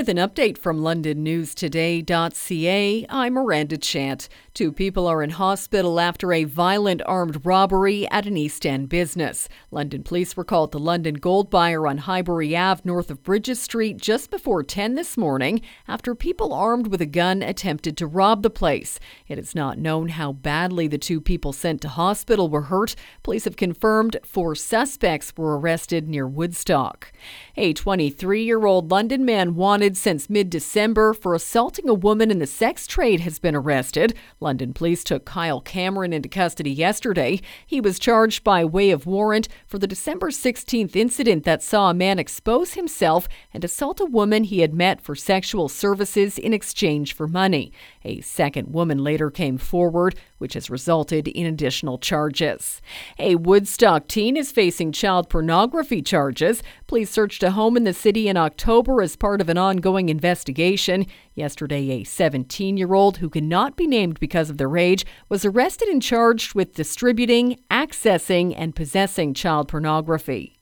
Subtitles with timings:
[0.00, 3.06] with an update from LondonNewsToday.ca.
[3.10, 4.30] I'm Miranda Chant.
[4.54, 9.46] Two people are in hospital after a violent armed robbery at an East End business.
[9.70, 13.98] London police were called to London Gold Buyer on Highbury Ave north of Brydges Street
[13.98, 18.48] just before 10 this morning after people armed with a gun attempted to rob the
[18.48, 18.98] place.
[19.28, 22.96] It is not known how badly the two people sent to hospital were hurt.
[23.22, 27.12] Police have confirmed four suspects were arrested near Woodstock.
[27.56, 32.38] A 23 year old London man wanted since mid December for assaulting a woman in
[32.38, 34.14] the sex trade has been arrested.
[34.40, 37.40] London police took Kyle Cameron into custody yesterday.
[37.66, 41.94] He was charged by way of warrant for the December 16th incident that saw a
[41.94, 47.12] man expose himself and assault a woman he had met for sexual services in exchange
[47.12, 47.72] for money.
[48.04, 52.80] A second woman later came forward, which has resulted in additional charges.
[53.18, 56.62] A Woodstock teen is facing child pornography charges.
[56.86, 61.06] Police searched a home in the city in October as part of an ongoing investigation.
[61.34, 65.88] Yesterday, a 17 year old who cannot be named because of their age was arrested
[65.88, 70.60] and charged with distributing, accessing, and possessing child pornography.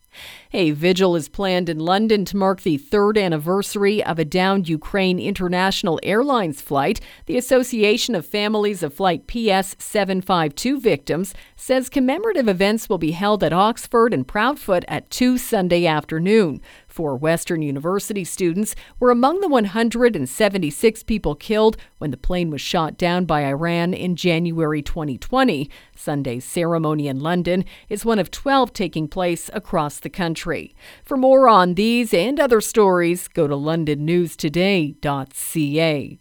[0.52, 5.18] A vigil is planned in London to mark the third anniversary of a downed Ukraine
[5.18, 7.00] International Airlines flight.
[7.26, 13.44] The Association of Families of Flight PS 752 victims says commemorative events will be held
[13.44, 16.60] at Oxford and Proudfoot at 2 Sunday afternoon.
[16.88, 22.96] Four Western University students were among the 176 people killed when the plane was shot
[22.96, 25.70] down by Iran in January 2020.
[25.94, 30.74] Sunday's ceremony in London is one of 12 taking place across the country.
[31.04, 36.16] For more on these and other stories, go to londonnewstoday.ca.